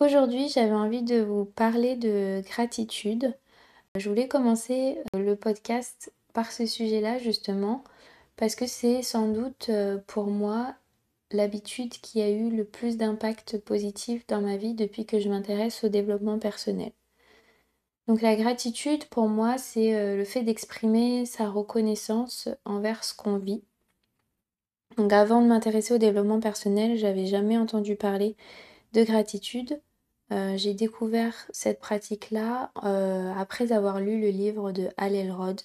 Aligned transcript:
Aujourd'hui, 0.00 0.48
j'avais 0.48 0.74
envie 0.74 1.02
de 1.02 1.20
vous 1.20 1.44
parler 1.44 1.96
de 1.96 2.40
gratitude. 2.46 3.36
Je 3.96 4.08
voulais 4.08 4.28
commencer 4.28 4.96
euh, 5.16 5.18
le 5.18 5.34
podcast 5.34 6.12
par 6.32 6.52
ce 6.52 6.66
sujet-là 6.66 7.18
justement 7.18 7.82
parce 8.36 8.54
que 8.54 8.68
c'est 8.68 9.02
sans 9.02 9.26
doute 9.26 9.70
euh, 9.70 9.98
pour 10.06 10.28
moi 10.28 10.76
l'habitude 11.32 11.90
qui 11.90 12.22
a 12.22 12.30
eu 12.30 12.48
le 12.48 12.64
plus 12.64 12.96
d'impact 12.96 13.58
positif 13.58 14.24
dans 14.28 14.40
ma 14.40 14.56
vie 14.56 14.74
depuis 14.74 15.04
que 15.04 15.18
je 15.18 15.28
m'intéresse 15.28 15.82
au 15.82 15.88
développement 15.88 16.38
personnel. 16.38 16.92
Donc 18.06 18.22
la 18.22 18.36
gratitude 18.36 19.04
pour 19.06 19.26
moi 19.28 19.58
c'est 19.58 19.96
euh, 19.96 20.16
le 20.16 20.24
fait 20.24 20.44
d'exprimer 20.44 21.26
sa 21.26 21.50
reconnaissance 21.50 22.48
envers 22.64 23.02
ce 23.02 23.14
qu'on 23.14 23.38
vit. 23.38 23.64
Donc 24.96 25.12
avant 25.12 25.42
de 25.42 25.48
m'intéresser 25.48 25.94
au 25.94 25.98
développement 25.98 26.38
personnel, 26.38 26.96
j'avais 26.96 27.26
jamais 27.26 27.58
entendu 27.58 27.96
parler 27.96 28.36
de 28.92 29.02
gratitude. 29.02 29.80
Euh, 30.30 30.56
j'ai 30.56 30.74
découvert 30.74 31.34
cette 31.50 31.80
pratique-là 31.80 32.70
euh, 32.84 33.32
après 33.36 33.72
avoir 33.72 34.00
lu 34.00 34.20
le 34.20 34.28
livre 34.28 34.72
de 34.72 34.88
Hal 34.98 35.14
Elrod, 35.14 35.60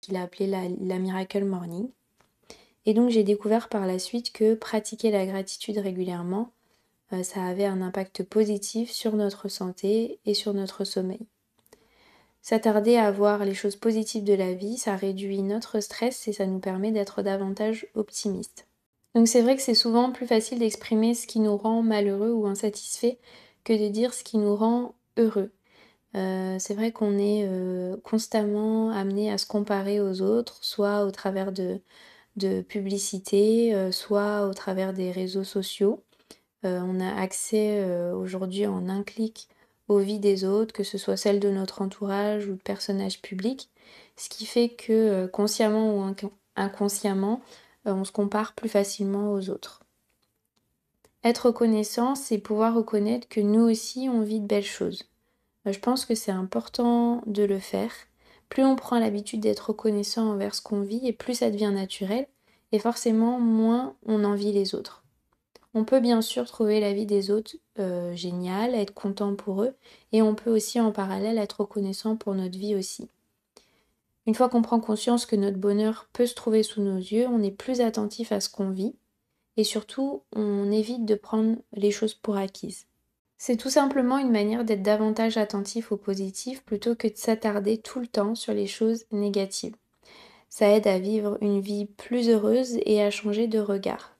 qu'il 0.00 0.16
a 0.16 0.22
appelé 0.22 0.46
la, 0.46 0.98
Miracle 0.98 1.44
Morning. 1.44 1.88
Et 2.84 2.94
donc 2.94 3.10
j'ai 3.10 3.24
découvert 3.24 3.68
par 3.68 3.86
la 3.86 3.98
suite 3.98 4.32
que 4.32 4.54
pratiquer 4.54 5.10
la 5.10 5.26
gratitude 5.26 5.78
régulièrement, 5.78 6.52
euh, 7.12 7.24
ça 7.24 7.44
avait 7.44 7.64
un 7.64 7.82
impact 7.82 8.22
positif 8.22 8.90
sur 8.90 9.16
notre 9.16 9.48
santé 9.48 10.20
et 10.24 10.34
sur 10.34 10.54
notre 10.54 10.84
sommeil. 10.84 11.26
S'attarder 12.42 12.96
à 12.96 13.10
voir 13.10 13.44
les 13.44 13.54
choses 13.54 13.74
positives 13.74 14.22
de 14.22 14.34
la 14.34 14.54
vie, 14.54 14.76
ça 14.76 14.94
réduit 14.94 15.42
notre 15.42 15.80
stress 15.80 16.28
et 16.28 16.32
ça 16.32 16.46
nous 16.46 16.60
permet 16.60 16.92
d'être 16.92 17.22
davantage 17.22 17.88
optimistes. 17.96 18.68
Donc 19.16 19.26
c'est 19.26 19.42
vrai 19.42 19.56
que 19.56 19.62
c'est 19.62 19.74
souvent 19.74 20.12
plus 20.12 20.28
facile 20.28 20.60
d'exprimer 20.60 21.14
ce 21.14 21.26
qui 21.26 21.40
nous 21.40 21.56
rend 21.56 21.82
malheureux 21.82 22.30
ou 22.30 22.46
insatisfaits 22.46 23.16
que 23.66 23.72
de 23.72 23.88
dire 23.88 24.14
ce 24.14 24.22
qui 24.22 24.38
nous 24.38 24.54
rend 24.54 24.94
heureux. 25.18 25.50
Euh, 26.14 26.56
c'est 26.58 26.74
vrai 26.74 26.92
qu'on 26.92 27.18
est 27.18 27.44
euh, 27.46 27.96
constamment 28.04 28.90
amené 28.90 29.30
à 29.32 29.38
se 29.38 29.46
comparer 29.46 30.00
aux 30.00 30.22
autres, 30.22 30.58
soit 30.62 31.04
au 31.04 31.10
travers 31.10 31.52
de, 31.52 31.80
de 32.36 32.62
publicité, 32.62 33.74
euh, 33.74 33.92
soit 33.92 34.46
au 34.46 34.54
travers 34.54 34.92
des 34.94 35.10
réseaux 35.10 35.44
sociaux. 35.44 36.04
on 36.64 37.00
a 37.00 37.20
accès 37.20 37.84
aujourd'hui 38.12 38.66
en 38.66 38.88
un 38.88 39.04
clic 39.04 39.48
aux 39.88 39.98
vies 39.98 40.18
des 40.18 40.44
autres, 40.44 40.72
que 40.74 40.84
ce 40.84 40.98
soit 40.98 41.16
celles 41.16 41.40
de 41.40 41.50
notre 41.50 41.82
entourage 41.82 42.48
ou 42.48 42.54
de 42.56 42.62
personnages 42.62 43.22
publics, 43.22 43.70
ce 44.16 44.28
qui 44.28 44.46
fait 44.46 44.70
que 44.70 45.26
consciemment 45.26 45.96
ou 45.96 46.16
inconsciemment, 46.56 47.40
on 47.84 48.04
se 48.04 48.12
compare 48.12 48.54
plus 48.54 48.68
facilement 48.68 49.32
aux 49.32 49.48
autres. 49.50 49.85
Être 51.24 51.46
reconnaissant, 51.46 52.14
c'est 52.14 52.38
pouvoir 52.38 52.74
reconnaître 52.74 53.28
que 53.28 53.40
nous 53.40 53.62
aussi 53.62 54.08
on 54.08 54.20
vit 54.20 54.40
de 54.40 54.46
belles 54.46 54.62
choses. 54.62 55.04
Je 55.64 55.78
pense 55.78 56.04
que 56.04 56.14
c'est 56.14 56.32
important 56.32 57.22
de 57.26 57.42
le 57.42 57.58
faire. 57.58 57.92
Plus 58.48 58.64
on 58.64 58.76
prend 58.76 58.98
l'habitude 58.98 59.40
d'être 59.40 59.70
reconnaissant 59.70 60.30
envers 60.30 60.54
ce 60.54 60.62
qu'on 60.62 60.82
vit, 60.82 61.06
et 61.06 61.12
plus 61.12 61.34
ça 61.34 61.50
devient 61.50 61.72
naturel, 61.74 62.28
et 62.70 62.78
forcément 62.78 63.40
moins 63.40 63.96
on 64.06 64.24
envie 64.24 64.52
les 64.52 64.74
autres. 64.74 65.02
On 65.74 65.84
peut 65.84 66.00
bien 66.00 66.22
sûr 66.22 66.46
trouver 66.46 66.80
la 66.80 66.92
vie 66.92 67.06
des 67.06 67.30
autres 67.30 67.56
euh, 67.78 68.14
géniale, 68.14 68.74
être 68.74 68.94
content 68.94 69.34
pour 69.34 69.62
eux, 69.62 69.74
et 70.12 70.22
on 70.22 70.34
peut 70.34 70.50
aussi 70.50 70.80
en 70.80 70.92
parallèle 70.92 71.38
être 71.38 71.60
reconnaissant 71.60 72.16
pour 72.16 72.34
notre 72.34 72.56
vie 72.56 72.76
aussi. 72.76 73.08
Une 74.26 74.34
fois 74.34 74.48
qu'on 74.48 74.62
prend 74.62 74.80
conscience 74.80 75.26
que 75.26 75.36
notre 75.36 75.58
bonheur 75.58 76.08
peut 76.12 76.26
se 76.26 76.34
trouver 76.34 76.62
sous 76.62 76.80
nos 76.80 76.96
yeux, 76.96 77.26
on 77.28 77.42
est 77.42 77.50
plus 77.50 77.80
attentif 77.80 78.32
à 78.32 78.40
ce 78.40 78.48
qu'on 78.48 78.70
vit, 78.70 78.94
et 79.56 79.64
surtout 79.64 80.22
on 80.34 80.70
évite 80.70 81.04
de 81.04 81.14
prendre 81.14 81.56
les 81.72 81.90
choses 81.90 82.14
pour 82.14 82.36
acquises. 82.36 82.86
C'est 83.38 83.56
tout 83.56 83.70
simplement 83.70 84.18
une 84.18 84.30
manière 84.30 84.64
d'être 84.64 84.82
davantage 84.82 85.36
attentif 85.36 85.92
au 85.92 85.96
positif 85.96 86.62
plutôt 86.64 86.94
que 86.94 87.08
de 87.08 87.16
s'attarder 87.16 87.78
tout 87.78 88.00
le 88.00 88.06
temps 88.06 88.34
sur 88.34 88.54
les 88.54 88.66
choses 88.66 89.04
négatives. 89.12 89.76
Ça 90.48 90.70
aide 90.70 90.86
à 90.86 90.98
vivre 90.98 91.36
une 91.42 91.60
vie 91.60 91.84
plus 91.84 92.30
heureuse 92.30 92.78
et 92.86 93.02
à 93.02 93.10
changer 93.10 93.46
de 93.46 93.58
regard. 93.58 94.16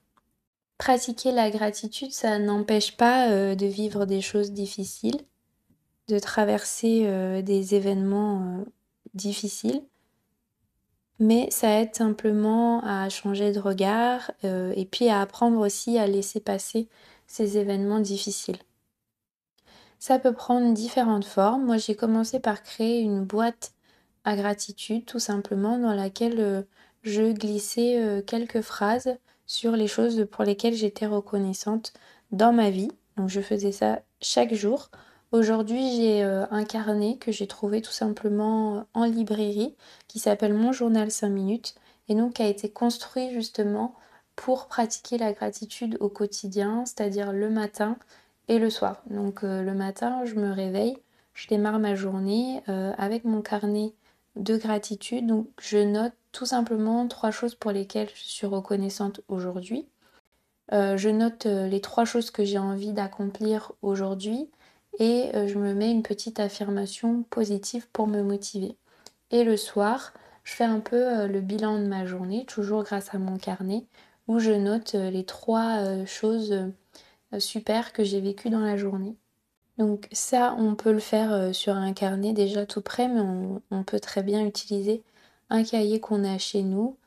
Pratiquer 0.77 1.31
la 1.31 1.49
gratitude, 1.49 2.11
ça 2.11 2.37
n'empêche 2.37 2.95
pas 2.95 3.31
euh, 3.31 3.55
de 3.55 3.65
vivre 3.65 4.05
des 4.05 4.21
choses 4.21 4.51
difficiles, 4.51 5.19
de 6.07 6.19
traverser 6.19 7.03
euh, 7.05 7.41
des 7.41 7.73
événements 7.73 8.59
euh, 8.59 8.65
difficiles, 9.15 9.81
mais 11.19 11.49
ça 11.51 11.81
aide 11.81 11.95
simplement 11.95 12.81
à 12.83 13.09
changer 13.09 13.51
de 13.51 13.59
regard 13.59 14.31
euh, 14.43 14.73
et 14.75 14.85
puis 14.85 15.09
à 15.09 15.21
apprendre 15.21 15.59
aussi 15.59 15.97
à 15.97 16.07
laisser 16.07 16.39
passer 16.39 16.87
ces 17.25 17.57
événements 17.57 17.99
difficiles. 17.99 18.59
Ça 19.99 20.19
peut 20.19 20.33
prendre 20.33 20.73
différentes 20.73 21.25
formes. 21.25 21.65
Moi, 21.65 21.77
j'ai 21.77 21.95
commencé 21.95 22.39
par 22.39 22.61
créer 22.61 23.01
une 23.01 23.25
boîte 23.25 23.73
à 24.23 24.35
gratitude, 24.35 25.05
tout 25.05 25.19
simplement, 25.19 25.79
dans 25.79 25.93
laquelle 25.93 26.39
euh, 26.39 26.61
je 27.01 27.31
glissais 27.31 27.99
euh, 27.99 28.21
quelques 28.21 28.61
phrases 28.61 29.17
sur 29.47 29.71
les 29.71 29.87
choses 29.87 30.27
pour 30.29 30.43
lesquelles 30.43 30.75
j'étais 30.75 31.07
reconnaissante 31.07 31.93
dans 32.31 32.53
ma 32.53 32.69
vie. 32.69 32.91
Donc, 33.15 33.29
je 33.29 33.41
faisais 33.41 33.71
ça 33.71 34.01
chaque 34.21 34.53
jour 34.53 34.91
Aujourd'hui, 35.33 35.91
j'ai 35.93 36.23
euh, 36.23 36.45
un 36.51 36.63
carnet 36.63 37.17
que 37.17 37.33
j'ai 37.33 37.47
trouvé 37.47 37.81
tout 37.81 37.91
simplement 37.91 38.77
euh, 38.77 38.81
en 38.93 39.03
librairie 39.03 39.75
qui 40.07 40.19
s'appelle 40.19 40.53
Mon 40.53 40.71
journal 40.71 41.11
5 41.11 41.27
minutes 41.27 41.75
et 42.07 42.15
donc 42.15 42.35
qui 42.35 42.43
a 42.43 42.47
été 42.47 42.69
construit 42.69 43.31
justement 43.33 43.93
pour 44.37 44.67
pratiquer 44.67 45.17
la 45.17 45.33
gratitude 45.33 45.97
au 45.99 46.07
quotidien, 46.07 46.85
c'est-à-dire 46.85 47.33
le 47.33 47.49
matin 47.49 47.97
et 48.47 48.57
le 48.57 48.69
soir. 48.69 49.01
Donc 49.09 49.43
euh, 49.43 49.63
le 49.63 49.73
matin, 49.73 50.23
je 50.23 50.35
me 50.35 50.49
réveille, 50.49 50.97
je 51.33 51.49
démarre 51.49 51.79
ma 51.79 51.95
journée 51.95 52.61
avec 52.97 53.23
mon 53.25 53.41
carnet 53.41 53.93
de 54.37 54.55
gratitude. 54.57 55.27
Donc 55.27 55.47
je 55.59 55.77
note 55.77 56.13
tout 56.31 56.45
simplement 56.45 57.07
trois 57.07 57.31
choses 57.31 57.53
pour 57.53 57.71
lesquelles 57.71 58.09
je 58.15 58.23
suis 58.23 58.47
reconnaissante 58.47 59.21
aujourd'hui. 59.27 59.87
je 60.71 61.09
note 61.09 61.45
les 61.45 61.81
trois 61.81 62.05
choses 62.05 62.31
que 62.31 62.43
j'ai 62.43 62.57
envie 62.57 62.91
d'accomplir 62.91 63.73
aujourd'hui 63.83 64.49
et 64.99 65.35
euh, 65.35 65.47
je 65.47 65.57
me 65.57 65.73
mets 65.73 65.91
une 65.91 66.03
petite 66.03 66.39
affirmation 66.39 67.23
positive 67.23 67.87
pour 67.91 68.07
me 68.07 68.23
motiver. 68.23 68.77
Et 69.31 69.43
le 69.43 69.57
soir, 69.57 70.13
je 70.43 70.53
fais 70.53 70.63
un 70.63 70.79
peu 70.79 70.95
euh, 70.95 71.27
le 71.27 71.41
bilan 71.41 71.79
de 71.79 71.85
ma 71.87 72.05
journée, 72.05 72.45
toujours 72.45 72.83
grâce 72.83 73.13
à 73.13 73.19
mon 73.19 73.37
carnet, 73.37 73.85
où 74.27 74.39
je 74.39 74.51
note 74.51 74.95
euh, 74.95 75.09
les 75.09 75.25
trois 75.25 76.05
choses 76.05 76.71
super 77.39 77.93
que 77.93 78.03
j'ai 78.03 78.21
vécues 78.21 78.49
dans 78.49 78.61
la 78.61 78.77
journée. 78.77 79.15
Donc 79.77 80.07
ça, 80.11 80.55
on 80.57 80.75
peut 80.75 80.91
le 80.91 80.99
faire 80.99 81.53
sur 81.53 81.75
un 81.75 81.93
carnet 81.93 82.33
déjà 82.33 82.65
tout 82.65 82.81
prêt, 82.81 83.07
mais 83.07 83.21
on, 83.69 83.83
peut 83.83 83.99
très 83.99 84.23
bien 84.23 84.45
utiliser 84.45 85.03
un 85.49 85.63
cahier 85.63 85.99
qu'on 85.99 86.23
a 86.23 86.37
chez 86.39 86.63
nous, 86.63 86.97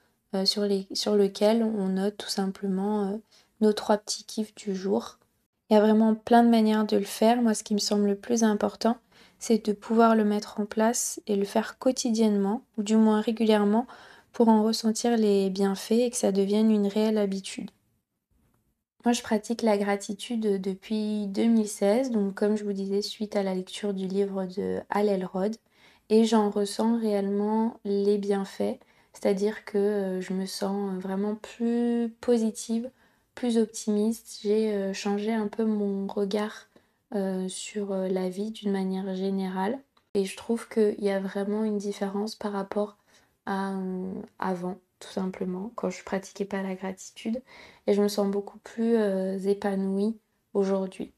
sur, 0.44 0.68
sur, 0.92 1.16
lequel 1.16 1.64
on 1.64 1.88
note 1.88 2.16
tout 2.16 2.28
simplement 2.28 3.18
nos 3.60 3.72
trois 3.72 3.98
petits 3.98 4.24
kiffs 4.24 4.54
du 4.54 4.74
jour. 4.76 5.18
Il 5.70 5.74
y 5.74 5.76
a 5.76 5.80
vraiment 5.80 6.16
plein 6.16 6.42
de 6.42 6.48
manières 6.48 6.84
de 6.84 6.96
le 6.96 7.04
faire. 7.04 7.40
Moi, 7.40 7.54
ce 7.54 7.62
qui 7.62 7.74
me 7.74 7.78
semble 7.78 8.08
le 8.08 8.16
plus 8.16 8.42
important, 8.42 8.96
c'est 9.38 9.64
de 9.64 9.72
pouvoir 9.72 10.16
le 10.16 10.24
mettre 10.24 10.58
en 10.58 10.66
place 10.66 11.20
et 11.28 11.36
le 11.36 11.44
faire 11.44 11.78
quotidiennement, 11.78 12.62
ou 12.76 12.82
du 12.82 12.96
moins 12.96 13.20
régulièrement, 13.20 13.86
pour 14.32 14.48
en 14.48 14.64
ressentir 14.64 15.16
les 15.16 15.48
bienfaits 15.48 15.92
et 15.92 16.10
que 16.10 16.16
ça 16.16 16.32
devienne 16.32 16.72
une 16.72 16.88
réelle 16.88 17.18
habitude. 17.18 17.70
Moi, 19.04 19.12
je 19.12 19.22
pratique 19.22 19.62
la 19.62 19.78
gratitude 19.78 20.60
depuis 20.60 21.28
2016, 21.28 22.10
donc 22.10 22.34
comme 22.34 22.56
je 22.56 22.64
vous 22.64 22.72
disais, 22.72 23.00
suite 23.00 23.36
à 23.36 23.42
la 23.44 23.54
lecture 23.54 23.94
du 23.94 24.06
livre 24.06 24.46
de 24.46 24.80
Hal 24.90 25.08
Elrod, 25.08 25.56
et 26.10 26.24
j'en 26.24 26.50
ressens 26.50 26.98
réellement 26.98 27.78
les 27.84 28.18
bienfaits, 28.18 28.78
c'est-à-dire 29.12 29.64
que 29.64 29.78
euh, 29.78 30.20
je 30.20 30.32
me 30.32 30.46
sens 30.46 31.00
vraiment 31.00 31.36
plus 31.36 32.12
positive, 32.20 32.90
plus 33.34 33.58
optimiste, 33.58 34.40
j'ai 34.42 34.72
euh, 34.72 34.92
changé 34.92 35.32
un 35.32 35.48
peu 35.48 35.64
mon 35.64 36.06
regard 36.06 36.68
euh, 37.14 37.48
sur 37.48 37.92
euh, 37.92 38.08
la 38.08 38.28
vie 38.28 38.50
d'une 38.50 38.72
manière 38.72 39.14
générale. 39.14 39.78
Et 40.14 40.24
je 40.24 40.36
trouve 40.36 40.68
qu'il 40.68 41.02
y 41.02 41.10
a 41.10 41.20
vraiment 41.20 41.64
une 41.64 41.78
différence 41.78 42.34
par 42.34 42.52
rapport 42.52 42.96
à 43.46 43.74
avant, 44.38 44.78
tout 44.98 45.08
simplement, 45.08 45.72
quand 45.76 45.90
je 45.90 46.04
pratiquais 46.04 46.44
pas 46.44 46.62
la 46.62 46.74
gratitude. 46.74 47.42
Et 47.86 47.94
je 47.94 48.02
me 48.02 48.08
sens 48.08 48.28
beaucoup 48.28 48.58
plus 48.58 48.96
épanouie 49.46 50.18
aujourd'hui. 50.52 51.12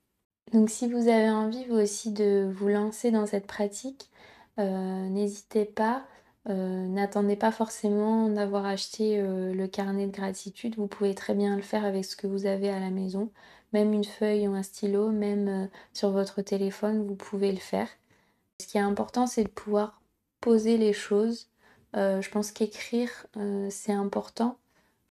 Donc 0.53 0.71
si 0.71 0.89
vous 0.91 1.09
avez 1.09 1.31
envie 1.31 1.65
vous 1.67 1.77
aussi 1.77 2.13
de 2.13 2.51
vous 2.55 2.69
lancer 2.69 3.11
dans 3.11 3.27
cette 3.27 3.47
pratique, 3.47 4.11
n'hésitez 4.59 5.65
pas. 5.65 6.05
Euh, 6.49 6.87
n'attendez 6.89 7.37
pas 7.37 7.53
forcément 7.53 8.29
d'avoir 8.29 8.67
acheté 8.67 9.21
euh, 9.21 9.53
le 9.55 9.69
carnet 9.69 10.07
de 10.09 10.13
gratitude, 10.13 10.75
vous 10.77 10.89
pouvez 10.89 11.15
très 11.15 11.35
bien 11.35 11.55
le 11.55 11.63
faire 11.63 11.85
avec 11.85 12.05
ce 12.05 12.17
que 12.17 12.27
vous 12.27 12.47
avez 12.47 12.69
à 12.69 12.81
la 12.81 12.91
maison, 12.91 13.31
même 13.73 13.93
une 13.93 14.05
feuille 14.05 14.49
ou 14.49 14.55
un 14.55 14.65
stylo, 14.65 15.11
même 15.11 15.49
euh, 15.49 15.67
sur 15.93 16.11
votre 16.11 16.43
téléphone, 16.43 17.07
vous 17.07 17.15
pouvez 17.15 17.53
le 17.53 17.59
faire. 17.59 17.89
Ce 18.61 18.67
qui 18.67 18.79
est 18.79 18.81
important, 18.81 19.27
c'est 19.27 19.45
de 19.45 19.49
pouvoir 19.49 20.03
poser 20.41 20.77
les 20.79 20.93
choses. 20.93 21.49
je 21.95 22.29
pense 22.31 22.53
qu'écrire, 22.53 23.27
c'est 23.71 23.93
important, 23.93 24.59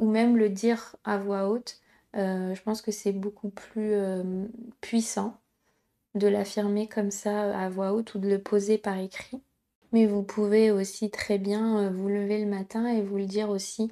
ou 0.01 0.09
même 0.09 0.37
le 0.37 0.49
dire 0.49 0.95
à 1.05 1.17
voix 1.17 1.49
haute. 1.49 1.81
je 2.13 2.61
pense 2.63 2.81
que 2.81 2.91
c'est 2.91 3.11
beaucoup 3.13 3.49
plus 3.49 3.93
puissant. 4.81 5.37
de 6.15 6.27
l'affirmer 6.27 6.87
comme 6.89 7.11
ça 7.11 7.57
à 7.59 7.69
voix 7.69 7.93
haute 7.93 8.15
ou 8.15 8.19
de 8.19 8.29
le 8.29 8.41
poser 8.41 8.77
par 8.77 8.97
écrit. 8.97 9.41
Mais 9.93 10.05
vous 10.05 10.23
pouvez 10.23 10.71
aussi 10.71 11.09
très 11.09 11.37
bien 11.37 11.79
euh, 11.79 11.89
vous 11.89 12.09
lever 12.09 12.43
le 12.43 12.49
matin 12.49 12.87
et 12.87 13.01
vous 13.01 13.17
le 13.17 13.25
dire 13.25 13.49
aussi, 13.49 13.91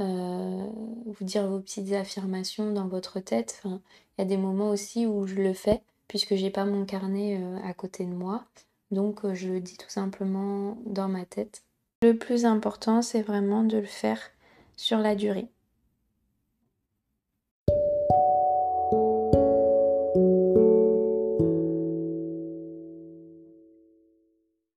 euh, 0.00 0.66
vous 1.06 1.24
dire 1.24 1.46
vos 1.46 1.60
petites 1.60 1.92
affirmations 1.92 2.72
dans 2.72 2.88
votre 2.88 3.20
tête. 3.20 3.62
il 3.64 3.78
y 4.18 4.22
a 4.22 4.24
des 4.24 4.36
moments 4.36 4.70
aussi 4.70 5.06
où 5.06 5.26
je 5.26 5.36
le 5.36 5.52
fais 5.52 5.82
puisque 6.08 6.34
j'ai 6.34 6.50
pas 6.50 6.64
mon 6.64 6.84
carnet 6.84 7.38
euh, 7.40 7.58
à 7.64 7.72
côté 7.74 8.04
de 8.04 8.14
moi. 8.14 8.44
Donc 8.90 9.20
je 9.34 9.48
le 9.48 9.60
dis 9.60 9.76
tout 9.76 9.90
simplement 9.90 10.78
dans 10.86 11.08
ma 11.08 11.24
tête. 11.24 11.62
Le 12.02 12.16
plus 12.16 12.44
important, 12.44 13.02
c'est 13.02 13.22
vraiment 13.22 13.64
de 13.64 13.78
le 13.78 13.84
faire 13.84 14.20
sur 14.76 14.98
la 14.98 15.14
durée. 15.14 15.48